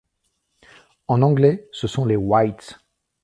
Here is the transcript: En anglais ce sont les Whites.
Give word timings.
En 1.07 1.21
anglais 1.21 1.69
ce 1.71 1.85
sont 1.85 2.05
les 2.05 2.15
Whites. 2.15 2.79